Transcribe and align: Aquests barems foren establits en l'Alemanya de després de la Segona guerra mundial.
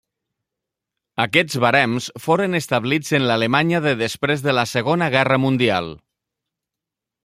Aquests 1.25 1.57
barems 1.65 2.07
foren 2.25 2.61
establits 2.61 3.13
en 3.19 3.29
l'Alemanya 3.31 3.85
de 3.89 3.95
després 4.03 4.47
de 4.49 4.59
la 4.61 4.67
Segona 4.75 5.15
guerra 5.19 5.43
mundial. 5.49 5.97